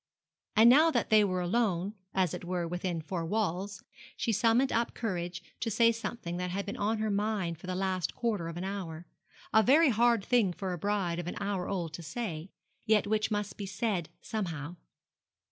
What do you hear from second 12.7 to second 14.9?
yet which must be said somehow.